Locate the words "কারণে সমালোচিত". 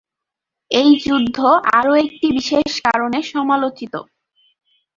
2.83-3.93